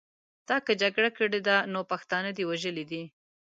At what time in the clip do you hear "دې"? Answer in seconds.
2.37-2.43